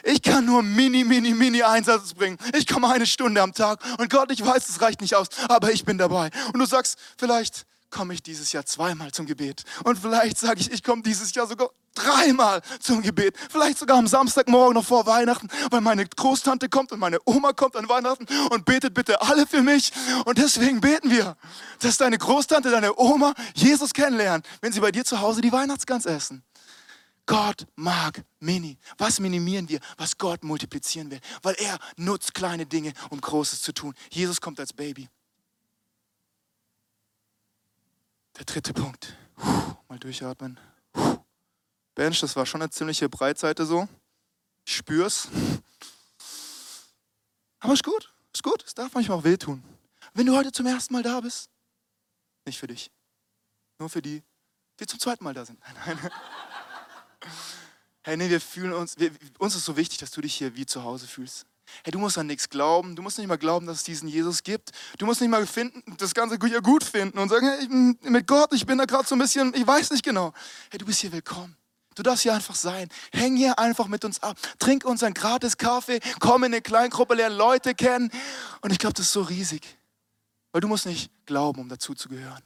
[0.03, 2.37] Ich kann nur mini, mini, mini Einsatz bringen.
[2.53, 5.71] Ich komme eine Stunde am Tag und Gott, ich weiß, es reicht nicht aus, aber
[5.71, 6.29] ich bin dabei.
[6.53, 9.63] Und du sagst, vielleicht komme ich dieses Jahr zweimal zum Gebet.
[9.83, 13.35] Und vielleicht sage ich, ich komme dieses Jahr sogar dreimal zum Gebet.
[13.49, 17.75] Vielleicht sogar am Samstagmorgen noch vor Weihnachten, weil meine Großtante kommt und meine Oma kommt
[17.75, 19.91] an Weihnachten und betet bitte alle für mich.
[20.25, 21.37] Und deswegen beten wir,
[21.79, 26.05] dass deine Großtante, deine Oma Jesus kennenlernen, wenn sie bei dir zu Hause die Weihnachtsgans
[26.05, 26.43] essen.
[27.25, 28.77] Gott mag Mini.
[28.97, 31.19] Was minimieren wir, was Gott multiplizieren will?
[31.41, 33.93] Weil er nutzt kleine Dinge, um Großes zu tun.
[34.09, 35.09] Jesus kommt als Baby.
[38.37, 39.15] Der dritte Punkt.
[39.35, 40.59] Puh, mal durchatmen.
[40.93, 41.17] Puh.
[41.95, 43.87] Bench, das war schon eine ziemliche Breitseite so.
[44.65, 45.27] Ich spür's.
[47.59, 48.63] Aber ist gut, ist gut.
[48.63, 49.63] Es darf manchmal auch wehtun.
[50.13, 51.49] Wenn du heute zum ersten Mal da bist,
[52.45, 52.91] nicht für dich.
[53.79, 54.23] Nur für die,
[54.79, 55.59] die zum zweiten Mal da sind.
[55.59, 56.11] Nein, nein.
[58.03, 60.65] Hey, nee, wir fühlen uns, wir, uns ist so wichtig, dass du dich hier wie
[60.65, 61.45] zu Hause fühlst.
[61.83, 62.95] Hey, du musst an nichts glauben.
[62.95, 64.71] Du musst nicht mal glauben, dass es diesen Jesus gibt.
[64.97, 68.27] Du musst nicht mal finden, das Ganze hier gut finden und sagen, hey, bin mit
[68.27, 70.33] Gott, ich bin da gerade so ein bisschen, ich weiß nicht genau.
[70.69, 71.55] Hey, du bist hier willkommen.
[71.95, 72.89] Du darfst hier einfach sein.
[73.11, 74.37] Häng hier einfach mit uns ab.
[74.59, 75.99] Trink unseren gratis Kaffee.
[76.19, 78.11] Komm in eine Kleingruppe, lerne Leute kennen.
[78.61, 79.63] Und ich glaube, das ist so riesig.
[80.51, 82.43] Weil du musst nicht glauben, um dazu zu gehören.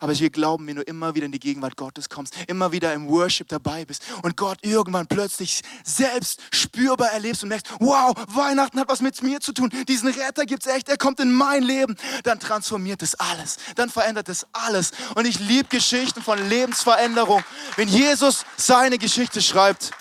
[0.00, 3.08] Aber wir glauben, wenn du immer wieder in die Gegenwart Gottes kommst, immer wieder im
[3.08, 8.88] Worship dabei bist und Gott irgendwann plötzlich selbst spürbar erlebst und merkst, wow, Weihnachten hat
[8.88, 11.96] was mit mir zu tun, diesen Retter gibt es echt, er kommt in mein Leben,
[12.24, 14.92] dann transformiert es alles, dann verändert es alles.
[15.14, 17.42] Und ich liebe Geschichten von Lebensveränderung.
[17.76, 19.92] Wenn Jesus seine Geschichte schreibt,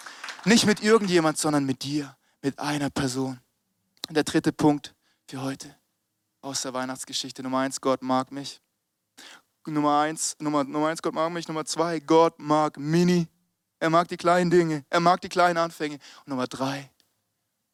[0.45, 3.39] nicht mit irgendjemand, sondern mit dir, mit einer Person.
[4.08, 4.93] Und der dritte Punkt
[5.28, 5.76] für heute
[6.41, 7.41] aus der Weihnachtsgeschichte.
[7.41, 8.62] Nummer eins, Gott mag mich.
[9.73, 11.47] Nummer eins, Nummer, Nummer eins, Gott mag mich.
[11.47, 13.28] Nummer zwei, Gott mag Mini.
[13.80, 14.86] Er mag die kleinen Dinge.
[14.89, 15.99] Er mag die kleinen Anfänge.
[16.25, 16.91] Und Nummer drei,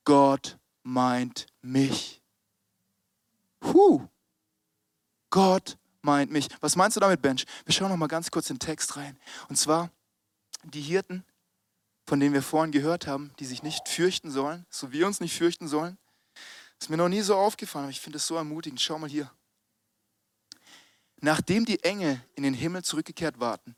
[0.04, 2.21] Gott meint mich.
[3.63, 4.08] Huh.
[5.30, 6.47] Gott meint mich.
[6.60, 7.45] Was meinst du damit, Bench?
[7.65, 9.17] Wir schauen noch mal ganz kurz in den Text rein.
[9.49, 9.89] Und zwar
[10.63, 11.23] die Hirten,
[12.06, 15.38] von denen wir vorhin gehört haben, die sich nicht fürchten sollen, so wir uns nicht
[15.38, 15.97] fürchten sollen.
[16.80, 18.82] ist mir noch nie so aufgefallen, aber ich finde es so ermutigend.
[18.82, 19.32] Schau mal hier.
[21.21, 23.75] Nachdem die Engel in den Himmel zurückgekehrt, warten,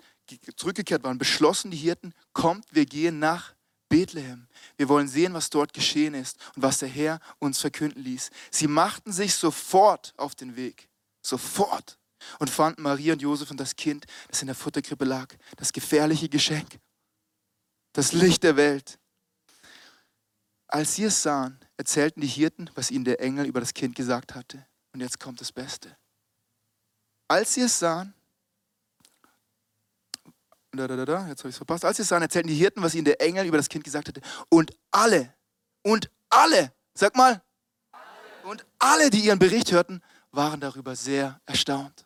[0.55, 3.53] zurückgekehrt waren, beschlossen die Hirten, kommt, wir gehen nach
[3.89, 4.47] Bethlehem.
[4.77, 8.31] Wir wollen sehen, was dort geschehen ist und was der Herr uns verkünden ließ.
[8.49, 10.89] Sie machten sich sofort auf den Weg,
[11.21, 11.99] sofort,
[12.39, 16.29] und fanden Maria und Josef und das Kind, das in der Futterkrippe lag, das gefährliche
[16.29, 16.79] Geschenk,
[17.91, 18.97] das Licht der Welt.
[20.67, 24.33] Als sie es sahen, erzählten die Hirten, was ihnen der Engel über das Kind gesagt
[24.33, 24.65] hatte.
[24.93, 25.95] Und jetzt kommt das Beste.
[27.27, 28.13] Als sie es sahen,
[30.71, 31.85] da, da, da, da, jetzt habe ich es verpasst.
[31.85, 34.07] Als sie es sahen, erzählten die Hirten, was ihnen der Engel über das Kind gesagt
[34.07, 34.21] hatte.
[34.49, 35.33] Und alle,
[35.83, 37.41] und alle, sag mal,
[38.43, 42.05] und alle, die ihren Bericht hörten, waren darüber sehr erstaunt.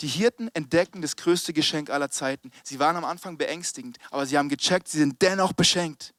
[0.00, 2.50] Die Hirten entdecken das größte Geschenk aller Zeiten.
[2.62, 6.14] Sie waren am Anfang beängstigend, aber sie haben gecheckt, sie sind dennoch beschenkt.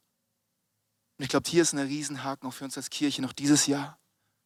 [1.18, 3.98] Und ich glaube, hier ist ein Riesenhaken auch für uns als Kirche noch dieses Jahr,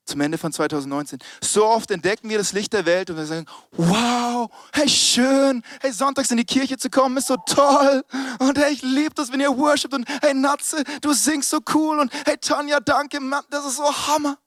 [0.09, 1.19] zum Ende von 2019.
[1.41, 5.91] So oft entdecken wir das Licht der Welt und wir sagen, wow, hey schön, hey
[5.91, 8.03] sonntags in die Kirche zu kommen ist so toll
[8.39, 11.99] und hey ich liebe das, wenn ihr worshipt und hey Natze, du singst so cool
[11.99, 14.37] und hey Tanja, danke, Mann, das ist so Hammer.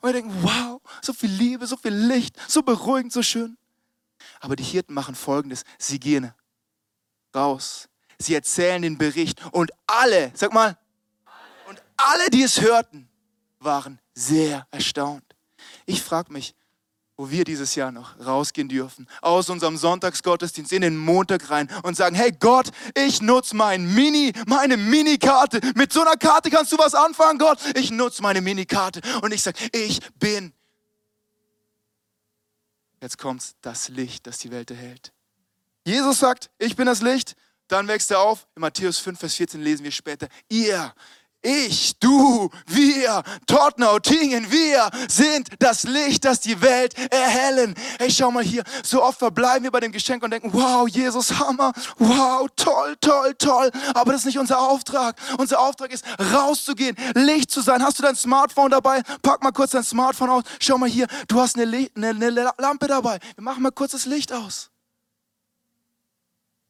[0.00, 3.56] Und wir denken, wow, so viel Liebe, so viel Licht, so beruhigend, so schön.
[4.40, 6.32] Aber die Hirten machen Folgendes, sie gehen
[7.34, 7.88] raus,
[8.18, 10.78] sie erzählen den Bericht und alle, sag mal,
[11.66, 13.08] und alle, die es hörten,
[13.64, 15.24] waren sehr erstaunt.
[15.86, 16.54] Ich frage mich,
[17.16, 21.96] wo wir dieses Jahr noch rausgehen dürfen, aus unserem Sonntagsgottesdienst in den Montag rein und
[21.96, 25.60] sagen, hey Gott, ich nutze mein Mini, meine Minikarte.
[25.76, 27.58] Mit so einer Karte kannst du was anfangen, Gott.
[27.76, 30.52] Ich nutze meine Minikarte und ich sage, ich bin.
[33.00, 35.12] Jetzt kommt das Licht, das die Welt erhält.
[35.86, 37.36] Jesus sagt, ich bin das Licht.
[37.68, 38.46] Dann wächst er auf.
[38.56, 40.92] In Matthäus 5, Vers 14 lesen wir später, ihr
[41.44, 47.74] ich, du, wir, Tottenau, Tingen, wir sind das Licht, das die Welt erhellen.
[47.98, 51.38] Hey, schau mal hier, so oft verbleiben wir bei dem Geschenk und denken, wow, Jesus,
[51.38, 53.70] Hammer, wow, toll, toll, toll.
[53.92, 55.16] Aber das ist nicht unser Auftrag.
[55.38, 57.82] Unser Auftrag ist, rauszugehen, Licht zu sein.
[57.82, 59.02] Hast du dein Smartphone dabei?
[59.22, 60.44] Pack mal kurz dein Smartphone aus.
[60.60, 63.18] Schau mal hier, du hast eine, eine, eine Lampe dabei.
[63.34, 64.70] Wir machen mal kurz das Licht aus.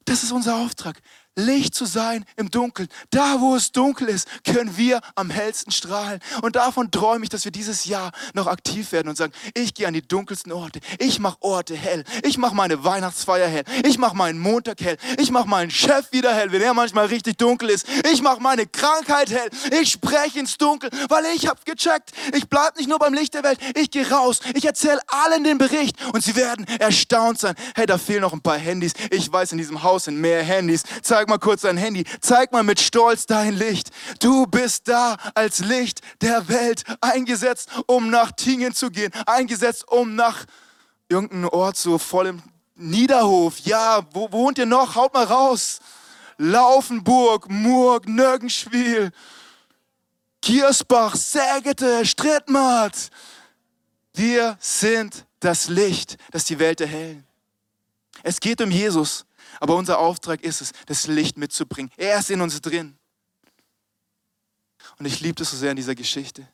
[0.04, 1.00] Das ist unser Auftrag.
[1.37, 2.88] Licht zu sein im Dunkeln.
[3.11, 6.20] Da, wo es dunkel ist, können wir am hellsten strahlen.
[6.42, 9.88] Und davon träume ich, dass wir dieses Jahr noch aktiv werden und sagen, ich gehe
[9.88, 10.81] an die dunkelsten Orte.
[10.99, 12.05] Ich mache Orte hell.
[12.23, 13.64] Ich mache meine Weihnachtsfeier hell.
[13.85, 14.97] Ich mache meinen Montag hell.
[15.18, 17.87] Ich mache meinen Chef wieder hell, wenn er manchmal richtig dunkel ist.
[18.11, 19.51] Ich mache meine Krankheit hell.
[19.81, 22.12] Ich spreche ins Dunkel, weil ich habe gecheckt.
[22.35, 23.59] Ich bleibe nicht nur beim Licht der Welt.
[23.75, 24.40] Ich gehe raus.
[24.55, 27.55] Ich erzähle allen den Bericht und sie werden erstaunt sein.
[27.75, 28.92] Hey, da fehlen noch ein paar Handys.
[29.11, 30.83] Ich weiß, in diesem Haus sind mehr Handys.
[31.03, 33.90] Zeig zeig mal kurz dein Handy, zeig mal mit Stolz dein Licht.
[34.20, 40.16] Du bist da als Licht der Welt eingesetzt, um nach Tingen zu gehen, eingesetzt, um
[40.16, 40.44] nach
[41.08, 42.42] irgendeinem Ort so voll im
[42.74, 43.58] Niederhof.
[43.60, 44.96] Ja, wo wohnt ihr noch?
[44.96, 45.80] Haut mal raus.
[46.37, 49.10] Laufenburg, Murg, Nörgenschwil,
[50.42, 53.10] Giersbach, Sägete, Strittmatt.
[54.12, 57.24] Wir sind das Licht, das die Welt erhält.
[58.22, 59.24] Es geht um Jesus.
[59.64, 61.90] Aber unser Auftrag ist es, das Licht mitzubringen.
[61.96, 62.98] Er ist in uns drin.
[64.98, 66.46] Und ich liebe das so sehr in dieser Geschichte,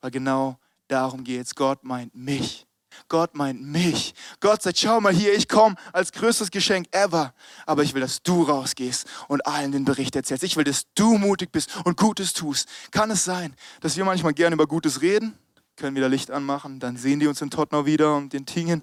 [0.00, 1.54] weil genau darum geht es.
[1.54, 2.66] Gott meint mich.
[3.08, 4.14] Gott meint mich.
[4.40, 7.34] Gott sagt, schau mal hier, ich komme als größtes Geschenk ever.
[7.66, 10.42] Aber ich will, dass du rausgehst und allen den Bericht erzählst.
[10.42, 12.66] Ich will, dass du mutig bist und Gutes tust.
[12.92, 15.38] Kann es sein, dass wir manchmal gerne über Gutes reden?
[15.76, 18.82] Können wieder Licht anmachen, dann sehen die uns in Tottenau wieder und den Tingen.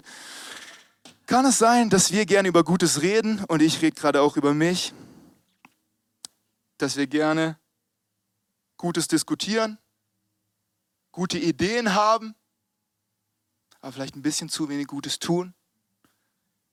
[1.26, 4.54] Kann es sein, dass wir gerne über Gutes reden und ich rede gerade auch über
[4.54, 4.94] mich,
[6.78, 7.58] dass wir gerne
[8.76, 9.78] Gutes diskutieren,
[11.10, 12.36] gute Ideen haben,
[13.80, 15.52] aber vielleicht ein bisschen zu wenig Gutes tun?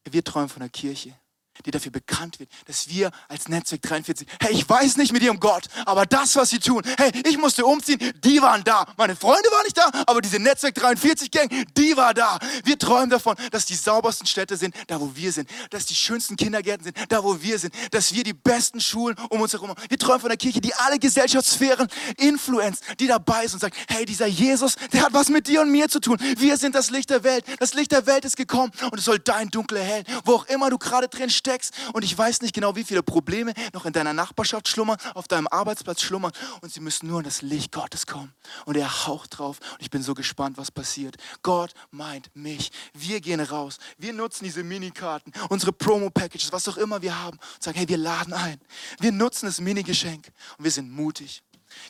[0.03, 1.17] Wir träumen von der Kirche
[1.65, 5.39] die dafür bekannt wird, dass wir als Netzwerk 43, hey, ich weiß nicht mit ihrem
[5.39, 8.85] Gott, aber das, was sie tun, hey, ich musste umziehen, die waren da.
[8.97, 12.39] Meine Freunde waren nicht da, aber diese Netzwerk 43 Gang, die war da.
[12.63, 16.35] Wir träumen davon, dass die saubersten Städte sind, da wo wir sind, dass die schönsten
[16.35, 19.81] Kindergärten sind, da wo wir sind, dass wir die besten Schulen um uns herum haben.
[19.87, 21.87] Wir träumen von einer Kirche, die alle Gesellschaftssphären
[22.17, 25.71] influenzt, die dabei ist und sagt, hey, dieser Jesus, der hat was mit dir und
[25.71, 26.17] mir zu tun.
[26.37, 27.45] Wir sind das Licht der Welt.
[27.59, 30.69] Das Licht der Welt ist gekommen und es soll dein Dunkel erhellen, wo auch immer
[30.69, 33.91] du gerade drin stehst steckst und ich weiß nicht genau, wie viele Probleme noch in
[33.91, 38.08] deiner Nachbarschaft schlummern, auf deinem Arbeitsplatz schlummern und sie müssen nur in das Licht Gottes
[38.08, 38.34] kommen
[38.65, 41.17] und er haucht drauf und ich bin so gespannt, was passiert.
[41.41, 42.71] Gott meint mich.
[42.93, 47.63] Wir gehen raus, wir nutzen diese Minikarten, unsere Promo-Packages, was auch immer wir haben und
[47.63, 48.60] sagen, hey, wir laden ein.
[48.99, 51.43] Wir nutzen das Mini-Geschenk und wir sind mutig.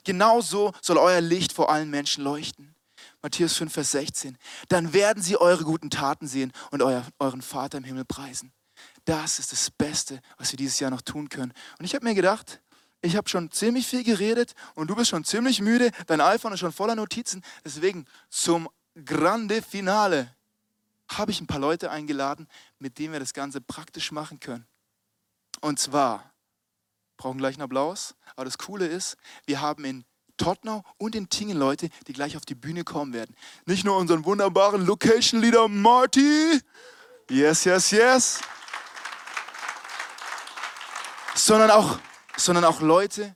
[0.04, 2.74] Genauso soll euer Licht vor allen Menschen leuchten.
[3.22, 4.38] Matthäus 5, Vers 16.
[4.70, 8.52] Dann werden sie eure guten Taten sehen und euer, euren Vater im Himmel preisen
[9.06, 11.54] das ist das Beste, was wir dieses Jahr noch tun können.
[11.80, 12.62] Und ich habe mir gedacht,
[13.02, 16.62] ich habe schon ziemlich viel geredet und du bist schon ziemlich müde, dein iPhone ist
[16.62, 17.44] schon voller Notizen.
[17.66, 18.70] Deswegen zum
[19.06, 20.34] Grande Finale
[21.10, 22.48] habe ich ein paar Leute eingeladen,
[22.80, 24.66] mit denen wir das Ganze praktisch machen können.
[25.60, 26.32] Und zwar,
[27.18, 30.06] brauchen gleich einen Applaus, aber das Coole ist, wir haben in
[30.38, 33.36] Tottenau und in Tingen Leute, die gleich auf die Bühne kommen werden.
[33.66, 36.60] Nicht nur unseren wunderbaren Location Leader Marty,
[37.30, 38.42] yes, yes, yes,
[41.46, 42.00] sondern auch,
[42.38, 43.36] sondern auch Leute,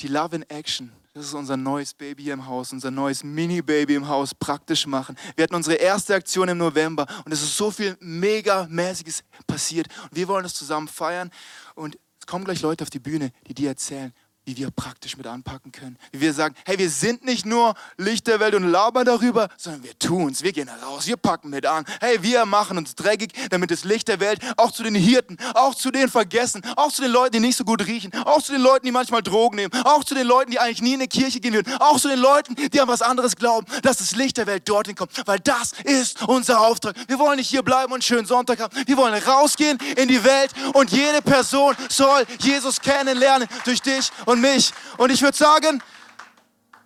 [0.00, 3.96] die Love in Action das ist unser neues Baby hier im Haus, unser neues Mini-Baby
[3.96, 5.16] im Haus praktisch machen.
[5.34, 9.88] Wir hatten unsere erste Aktion im November und es ist so viel Megamäßiges passiert.
[10.04, 11.32] Und wir wollen das zusammen feiern.
[11.74, 14.12] Und es kommen gleich Leute auf die Bühne, die dir erzählen,
[14.48, 15.98] wie wir praktisch mit anpacken können.
[16.10, 19.82] Wie wir sagen, hey, wir sind nicht nur Licht der Welt und labern darüber, sondern
[19.82, 20.42] wir tun es.
[20.42, 21.84] Wir gehen raus, wir packen mit an.
[22.00, 25.74] Hey, wir machen uns dreckig, damit das Licht der Welt auch zu den Hirten, auch
[25.74, 28.62] zu den Vergessen, auch zu den Leuten, die nicht so gut riechen, auch zu den
[28.62, 31.40] Leuten, die manchmal Drogen nehmen, auch zu den Leuten, die eigentlich nie in eine Kirche
[31.40, 34.46] gehen würden, auch zu den Leuten, die an was anderes glauben, dass das Licht der
[34.46, 36.96] Welt dorthin kommt, weil das ist unser Auftrag.
[37.06, 38.74] Wir wollen nicht hier bleiben und einen schönen Sonntag haben.
[38.86, 44.37] Wir wollen rausgehen in die Welt und jede Person soll Jesus kennenlernen durch dich und
[44.38, 44.72] und mich.
[44.96, 45.82] Und ich würde sagen,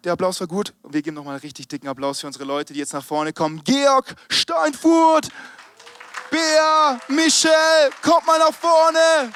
[0.05, 0.73] der Applaus war gut.
[0.83, 3.33] Und wir geben nochmal einen richtig dicken Applaus für unsere Leute, die jetzt nach vorne
[3.33, 3.63] kommen.
[3.65, 5.29] Georg Steinfurt,
[6.31, 9.33] Bea, Michelle, kommt mal nach vorne.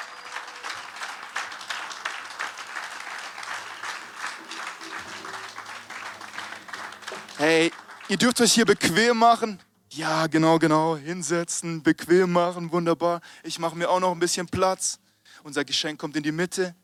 [7.37, 7.71] Hey,
[8.09, 9.59] ihr dürft euch hier bequem machen.
[9.91, 10.97] Ja, genau, genau.
[10.97, 13.21] Hinsetzen, bequem machen, wunderbar.
[13.43, 14.99] Ich mache mir auch noch ein bisschen Platz.
[15.43, 16.75] Unser Geschenk kommt in die Mitte.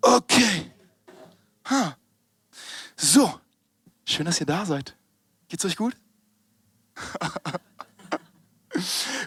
[0.00, 0.70] Okay.
[1.64, 1.96] Ha.
[2.96, 3.40] So.
[4.04, 4.96] Schön, dass ihr da seid.
[5.48, 5.96] Geht's euch gut?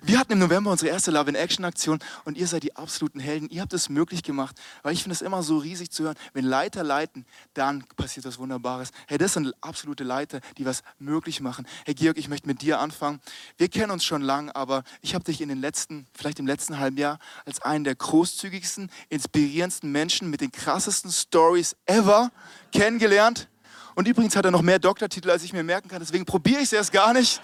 [0.06, 3.22] Wir hatten im November unsere erste Love in Action Aktion und ihr seid die absoluten
[3.22, 3.48] Helden.
[3.50, 6.44] Ihr habt es möglich gemacht, weil ich finde es immer so riesig zu hören, wenn
[6.44, 8.90] Leiter leiten, dann passiert was Wunderbares.
[9.08, 11.66] Hey, das sind absolute Leiter, die was möglich machen.
[11.86, 13.22] Hey Georg, ich möchte mit dir anfangen.
[13.58, 16.80] Wir kennen uns schon lang, aber ich habe dich in den letzten, vielleicht im letzten
[16.80, 22.30] halben Jahr als einen der großzügigsten, inspirierendsten Menschen mit den krassesten Stories ever
[22.74, 23.48] kennengelernt.
[23.96, 26.02] Und übrigens hat er noch mehr Doktortitel, als ich mir merken kann.
[26.02, 27.42] Deswegen probiere ich es erst gar nicht.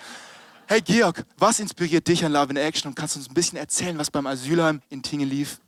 [0.71, 3.57] Hey Georg, was inspiriert dich an Love in Action und kannst du uns ein bisschen
[3.57, 5.59] erzählen, was beim Asylheim in Tingen lief?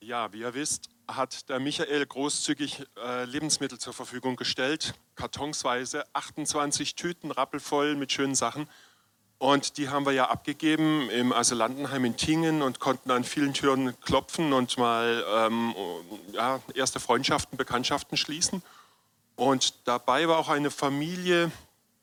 [0.00, 6.94] Ja, wie ihr wisst, hat der Michael großzügig äh, Lebensmittel zur Verfügung gestellt, kartonsweise, 28
[6.94, 8.68] Tüten rappelvoll mit schönen Sachen.
[9.38, 13.98] Und die haben wir ja abgegeben im Asylantenheim in Tingen und konnten an vielen Türen
[14.02, 15.74] klopfen und mal ähm,
[16.32, 18.62] ja, erste Freundschaften, Bekanntschaften schließen.
[19.36, 21.50] Und dabei war auch eine Familie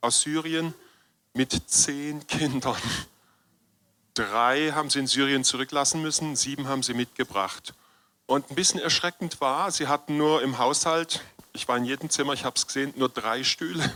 [0.01, 0.73] aus Syrien,
[1.33, 2.77] mit zehn Kindern.
[4.13, 7.73] Drei haben sie in Syrien zurücklassen müssen, sieben haben sie mitgebracht.
[8.25, 12.33] Und ein bisschen erschreckend war, sie hatten nur im Haushalt, ich war in jedem Zimmer,
[12.33, 13.91] ich habe es gesehen, nur drei Stühle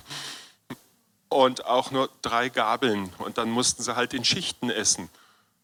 [1.30, 3.12] und auch nur drei Gabeln.
[3.20, 5.10] Und dann mussten sie halt in Schichten essen.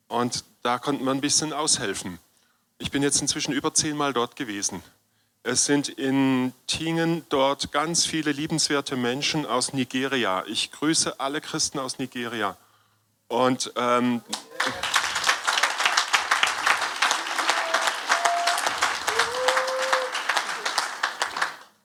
[0.08, 2.20] Und da konnten wir ein bisschen aushelfen.
[2.78, 4.84] Ich bin jetzt inzwischen über zehnmal dort gewesen.
[5.46, 10.46] Es sind in Tingen dort ganz viele liebenswerte Menschen aus Nigeria.
[10.48, 12.56] Ich grüße alle Christen aus Nigeria.
[13.28, 14.22] Und ähm,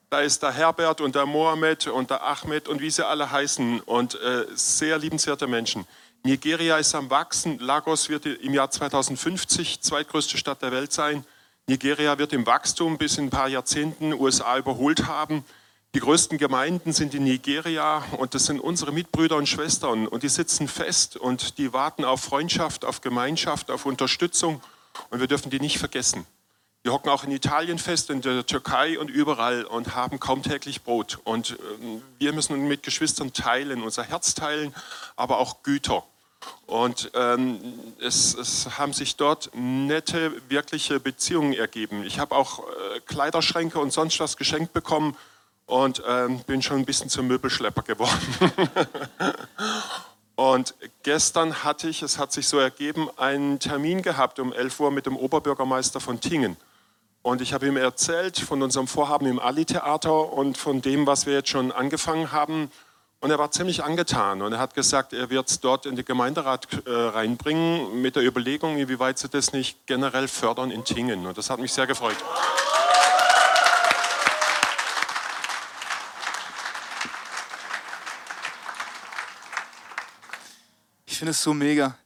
[0.09, 3.81] da ist der Herbert und der Mohammed und der Ahmed und wie sie alle heißen
[3.81, 5.85] und äh, sehr liebenswerte Menschen.
[6.23, 7.59] Nigeria ist am Wachsen.
[7.59, 11.25] Lagos wird im Jahr 2050 zweitgrößte Stadt der Welt sein.
[11.68, 15.44] Nigeria wird im Wachstum bis in ein paar Jahrzehnten USA überholt haben.
[15.94, 20.31] Die größten Gemeinden sind in Nigeria und das sind unsere Mitbrüder und Schwestern und die
[20.31, 24.62] sitzen fest und die warten auf Freundschaft, auf Gemeinschaft, auf Unterstützung
[25.11, 26.26] und wir dürfen die nicht vergessen.
[26.87, 30.85] Die hocken auch in Italien fest, in der Türkei und überall und haben kaum täglich
[30.85, 31.18] Brot.
[31.24, 34.74] Und ähm, wir müssen mit Geschwistern teilen, unser Herz teilen,
[35.16, 36.02] aber auch Güter.
[36.66, 37.61] Und ähm,
[38.01, 42.05] es, es, haben sich dort nette, wirkliche Beziehungen ergeben.
[42.05, 45.16] Ich habe auch äh, Kleiderschränke und sonst was geschenkt bekommen
[45.66, 48.37] und ähm, bin schon ein bisschen zum Möbelschlepper geworden.
[50.37, 54.90] und gestern hatte ich, es hat sich so ergeben, einen Termin gehabt um 11 Uhr
[54.90, 56.57] mit dem Oberbürgermeister von Tingen.
[57.22, 61.35] Und ich habe ihm erzählt von unserem Vorhaben im Ali-Theater und von dem, was wir
[61.35, 62.70] jetzt schon angefangen haben.
[63.20, 66.04] Und er war ziemlich angetan und er hat gesagt, er wird es dort in den
[66.04, 71.26] Gemeinderat äh, reinbringen mit der Überlegung, inwieweit sie das nicht generell fördern in Tingen.
[71.26, 72.16] Und das hat mich sehr gefreut.
[81.07, 81.96] Ich finde es so mega.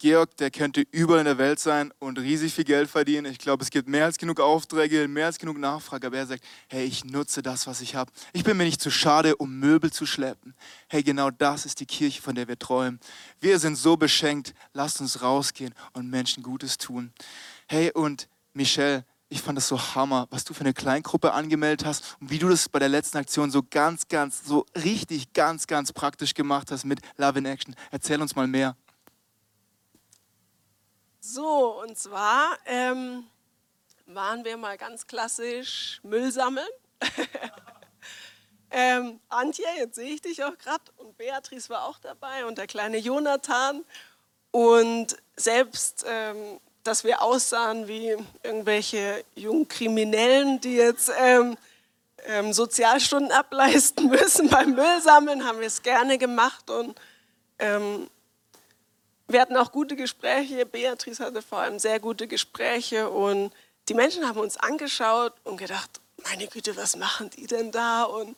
[0.00, 3.30] Georg, der könnte überall in der Welt sein und riesig viel Geld verdienen.
[3.30, 6.06] Ich glaube, es gibt mehr als genug Aufträge, mehr als genug Nachfrage.
[6.06, 8.10] Aber er sagt, hey, ich nutze das, was ich habe.
[8.32, 10.54] Ich bin mir nicht zu schade, um Möbel zu schleppen.
[10.88, 12.98] Hey, genau das ist die Kirche, von der wir träumen.
[13.40, 14.54] Wir sind so beschenkt.
[14.72, 17.12] Lasst uns rausgehen und Menschen Gutes tun.
[17.68, 22.16] Hey, und Michelle, ich fand das so hammer, was du für eine Kleingruppe angemeldet hast
[22.20, 25.92] und wie du das bei der letzten Aktion so ganz, ganz, so richtig, ganz, ganz
[25.92, 27.76] praktisch gemacht hast mit Love in Action.
[27.90, 28.76] Erzähl uns mal mehr.
[31.22, 33.26] So, und zwar ähm,
[34.06, 36.66] waren wir mal ganz klassisch Müll sammeln.
[38.70, 42.66] ähm, Antje, jetzt sehe ich dich auch gerade, und Beatrice war auch dabei und der
[42.66, 43.84] kleine Jonathan.
[44.50, 51.58] Und selbst, ähm, dass wir aussahen wie irgendwelche jungen Kriminellen, die jetzt ähm,
[52.24, 56.98] ähm, Sozialstunden ableisten müssen beim Müllsammeln, haben wir es gerne gemacht und
[57.58, 58.08] ähm,
[59.32, 60.66] wir hatten auch gute Gespräche.
[60.66, 63.52] Beatrice hatte vor allem sehr gute Gespräche und
[63.88, 68.04] die Menschen haben uns angeschaut und gedacht, meine Güte, was machen die denn da?
[68.04, 68.36] Und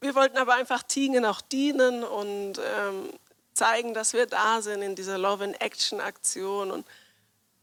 [0.00, 3.10] wir wollten aber einfach Tingen auch dienen und ähm,
[3.54, 6.86] zeigen, dass wir da sind in dieser Love in Action Aktion und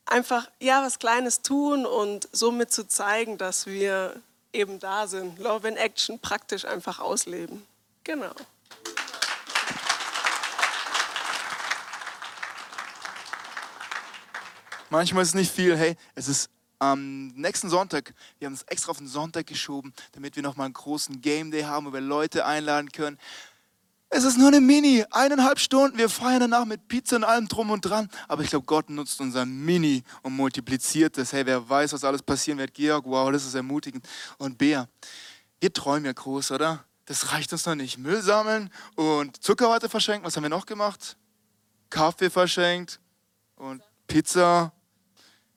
[0.06, 4.16] einfach ja was Kleines tun und somit zu zeigen, dass wir
[4.54, 5.40] eben da sind.
[5.40, 7.66] Love in Action praktisch einfach ausleben.
[8.04, 8.34] Genau.
[14.92, 15.78] Manchmal ist es nicht viel.
[15.78, 18.14] Hey, es ist am nächsten Sonntag.
[18.40, 21.62] Wir haben es extra auf den Sonntag geschoben, damit wir nochmal einen großen Game Day
[21.62, 23.18] haben, wo wir Leute einladen können.
[24.10, 25.98] Es ist nur eine Mini, eineinhalb Stunden.
[25.98, 28.10] Wir feiern danach mit Pizza und allem drum und dran.
[28.28, 31.32] Aber ich glaube, Gott nutzt unser Mini und multipliziert es.
[31.32, 32.74] Hey, wer weiß, was alles passieren wird.
[32.74, 34.06] Georg, wow, das ist ermutigend.
[34.40, 34.90] Und Bea,
[35.62, 36.84] wir träumen ja groß, oder?
[37.06, 37.98] Das reicht uns noch nicht.
[37.98, 40.26] Müll sammeln und Zuckerwatte verschenken.
[40.26, 41.16] Was haben wir noch gemacht?
[41.90, 43.00] Kaffee verschenkt
[43.56, 44.74] und Pizza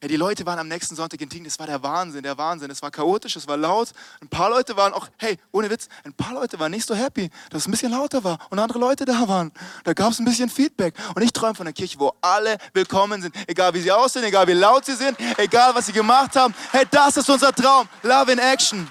[0.05, 2.71] ja, die Leute waren am nächsten Sonntag in Ting, das war der Wahnsinn, der Wahnsinn.
[2.71, 3.89] Es war chaotisch, es war laut.
[4.21, 7.31] Ein paar Leute waren auch, hey, ohne Witz, ein paar Leute waren nicht so happy,
[7.49, 9.51] dass es ein bisschen lauter war und andere Leute da waren.
[9.83, 10.95] Da gab es ein bisschen Feedback.
[11.15, 14.47] Und ich träume von einer Kirche, wo alle willkommen sind, egal wie sie aussehen, egal
[14.47, 16.55] wie laut sie sind, egal was sie gemacht haben.
[16.71, 17.89] Hey, das ist unser Traum.
[18.03, 18.87] Love in Action.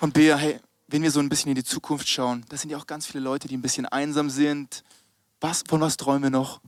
[0.00, 0.58] Und Bea, hey,
[0.88, 3.22] wenn wir so ein bisschen in die Zukunft schauen, da sind ja auch ganz viele
[3.22, 4.82] Leute, die ein bisschen einsam sind.
[5.40, 6.60] Was, von was träumen wir noch?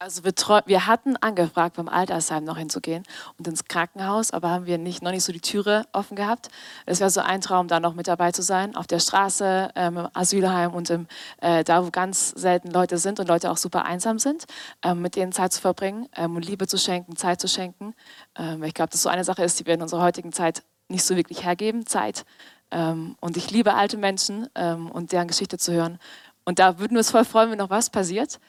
[0.00, 0.32] Also wir,
[0.66, 3.02] wir, hatten angefragt, beim Altersheim noch hinzugehen
[3.36, 6.50] und ins Krankenhaus, aber haben wir nicht, noch nicht so die Türe offen gehabt.
[6.86, 9.96] Es wäre so ein Traum, da noch mit dabei zu sein, auf der Straße, ähm,
[9.96, 11.08] im Asylheim und im,
[11.40, 14.44] äh, da, wo ganz selten Leute sind und Leute auch super einsam sind,
[14.84, 17.92] ähm, mit denen Zeit zu verbringen ähm, und Liebe zu schenken, Zeit zu schenken.
[18.36, 21.02] Ähm, ich glaube, das so eine Sache ist, die wir in unserer heutigen Zeit nicht
[21.02, 22.24] so wirklich hergeben, Zeit.
[22.70, 25.98] Ähm, und ich liebe alte Menschen ähm, und deren Geschichte zu hören.
[26.44, 28.40] Und da würden wir uns voll freuen, wenn noch was passiert.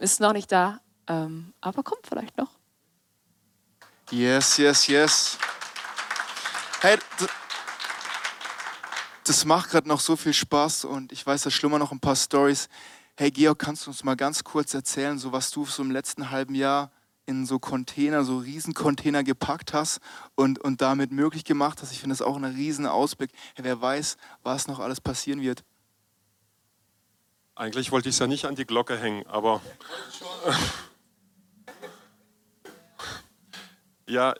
[0.00, 2.50] ist noch nicht da, ähm, aber kommt vielleicht noch.
[4.10, 5.38] Yes, yes, yes.
[6.80, 6.98] Hey,
[9.24, 12.14] das macht gerade noch so viel Spaß und ich weiß, da schlummern noch ein paar
[12.14, 12.68] Stories.
[13.16, 16.30] Hey Georg, kannst du uns mal ganz kurz erzählen, so was du so im letzten
[16.30, 16.90] halben Jahr
[17.26, 20.00] in so Container, so Riesencontainer gepackt hast
[20.34, 21.92] und, und damit möglich gemacht hast?
[21.92, 23.30] Ich finde das auch ein riesen Ausblick.
[23.54, 25.64] Hey, wer weiß, was noch alles passieren wird.
[27.54, 29.62] Eigentlich wollte ich es ja nicht an die Glocke hängen, aber
[34.06, 34.34] Ja,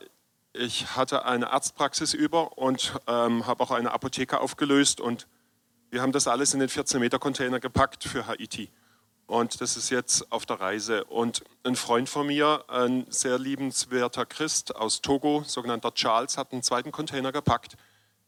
[0.52, 5.26] ich hatte eine Arztpraxis über und ähm, habe auch eine Apotheke aufgelöst und
[5.90, 8.70] wir haben das alles in den 14-Meter-Container gepackt für Haiti.
[9.26, 11.04] Und das ist jetzt auf der Reise.
[11.04, 16.62] Und ein Freund von mir, ein sehr liebenswerter Christ aus Togo, sogenannter Charles, hat einen
[16.62, 17.76] zweiten Container gepackt.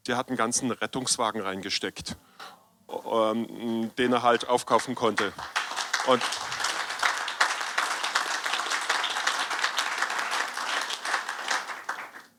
[0.06, 2.16] Der hat einen ganzen Rettungswagen reingesteckt,
[3.12, 5.32] ähm, den er halt aufkaufen konnte.
[6.06, 6.22] Und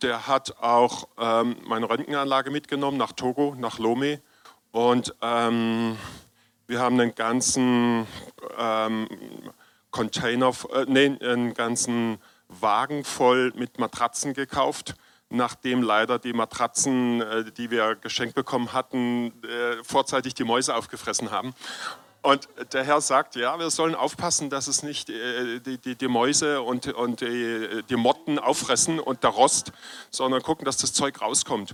[0.01, 4.19] der hat auch ähm, meine Röntgenanlage mitgenommen nach Togo, nach Lomé.
[4.71, 5.97] Und ähm,
[6.67, 8.05] wir haben einen ganzen
[8.57, 9.07] ähm,
[9.91, 14.95] Container, äh, nee, einen ganzen Wagen voll mit Matratzen gekauft,
[15.29, 21.31] nachdem leider die Matratzen, äh, die wir geschenkt bekommen hatten, äh, vorzeitig die Mäuse aufgefressen
[21.31, 21.53] haben.
[22.27, 26.07] Und der Herr sagt, ja, wir sollen aufpassen, dass es nicht äh, die, die, die,
[26.09, 29.71] Mäuse und, und die, die, Motten auffressen und der Rost,
[30.11, 31.73] sondern gucken, dass das Zeug rauskommt.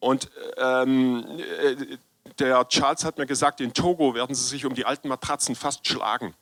[0.00, 1.24] Und ähm,
[1.58, 1.96] äh,
[2.38, 5.88] der Charles hat mir gesagt, in Togo werden sie sich um die alten Matratzen fast
[5.88, 6.34] schlagen.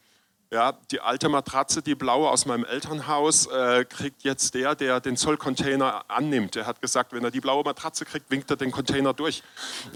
[0.51, 5.17] Ja, die alte Matratze, die blaue aus meinem Elternhaus, äh, kriegt jetzt der, der den
[5.17, 6.57] Zollcontainer annimmt.
[6.57, 9.45] Er hat gesagt, wenn er die blaue Matratze kriegt, winkt er den Container durch.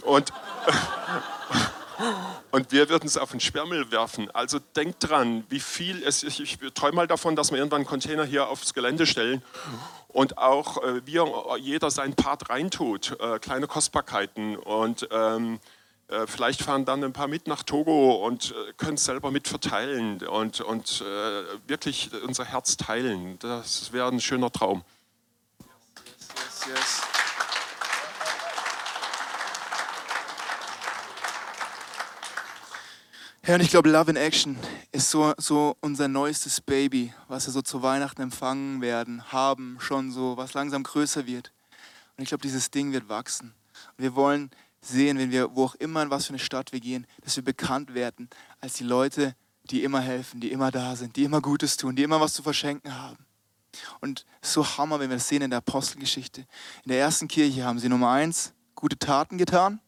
[0.03, 0.33] Und
[2.51, 4.31] Und wir würden es auf den Sperrmüll werfen.
[4.33, 6.41] Also denkt dran, wie viel es ist.
[6.41, 9.43] Ich träume mal davon, dass wir irgendwann einen Container hier aufs Gelände stellen
[10.09, 11.27] und auch äh, wir,
[11.59, 14.57] jeder seinen Part reintut, äh, kleine Kostbarkeiten.
[14.57, 15.61] Und ähm,
[16.09, 19.49] äh, vielleicht fahren dann ein paar mit nach Togo und äh, können es selber mit
[19.49, 23.39] verteilen und, und äh, wirklich unser Herz teilen.
[23.41, 24.85] Das wäre ein schöner Traum.
[25.59, 27.16] Yes, yes, yes.
[33.47, 34.59] Ja, und ich glaube, Love in Action
[34.91, 40.11] ist so, so unser neuestes Baby, was wir so zu Weihnachten empfangen werden, haben, schon
[40.11, 41.53] so, was langsam größer wird.
[42.17, 43.55] Und ich glaube, dieses Ding wird wachsen.
[43.97, 46.81] Und wir wollen sehen, wenn wir, wo auch immer, in was für eine Stadt wir
[46.81, 48.29] gehen, dass wir bekannt werden
[48.61, 49.37] als die Leute,
[49.71, 52.43] die immer helfen, die immer da sind, die immer Gutes tun, die immer was zu
[52.43, 53.27] verschenken haben.
[54.01, 56.41] Und so Hammer, wenn wir das sehen in der Apostelgeschichte.
[56.83, 59.81] In der ersten Kirche haben sie Nummer eins gute Taten getan.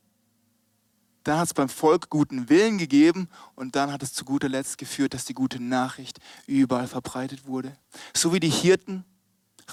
[1.29, 4.79] Dann hat es beim Volk guten Willen gegeben und dann hat es zu guter Letzt
[4.79, 7.77] geführt, dass die gute Nachricht überall verbreitet wurde.
[8.15, 9.05] So wie die Hirten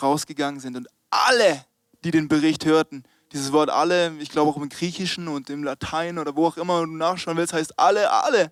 [0.02, 1.64] rausgegangen sind und alle,
[2.04, 6.20] die den Bericht hörten, dieses Wort alle, ich glaube auch im Griechischen und im Latein
[6.20, 8.52] oder wo auch immer du nachschauen willst, heißt alle, alle.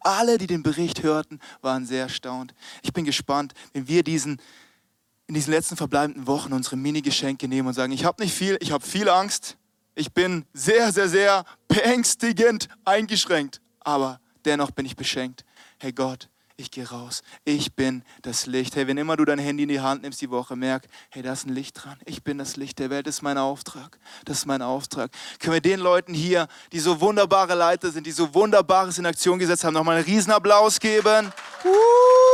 [0.00, 2.52] Alle, die den Bericht hörten, waren sehr erstaunt.
[2.82, 4.38] Ich bin gespannt, wenn wir diesen
[5.26, 8.70] in diesen letzten verbleibenden Wochen unsere Mini-Geschenke nehmen und sagen, ich habe nicht viel, ich
[8.70, 9.56] habe viel Angst,
[9.94, 15.44] ich bin sehr, sehr, sehr beängstigend eingeschränkt, aber dennoch bin ich beschenkt.
[15.78, 17.22] Hey Gott, ich gehe raus.
[17.44, 18.76] Ich bin das Licht.
[18.76, 21.32] Hey, wenn immer du dein Handy in die Hand nimmst die Woche, merk, hey, da
[21.32, 21.98] ist ein Licht dran.
[22.04, 23.06] Ich bin das Licht der Welt.
[23.06, 23.98] Das ist mein Auftrag.
[24.24, 25.10] Das ist mein Auftrag.
[25.40, 29.38] Können wir den Leuten hier, die so wunderbare Leiter sind, die so Wunderbares in Aktion
[29.38, 31.32] gesetzt haben, nochmal einen Riesenapplaus geben?
[31.64, 32.33] Uh!